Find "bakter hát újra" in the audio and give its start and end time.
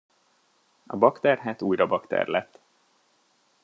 0.97-1.87